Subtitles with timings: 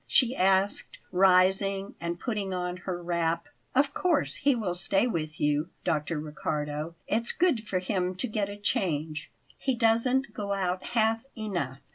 [0.07, 3.45] she asked, rising and putting on her wrap.
[3.75, 6.19] "Of course he will stay with you, Dr.
[6.19, 9.29] Riccardo; it's good for him to get a change.
[9.59, 11.81] He doesn't go out half enough."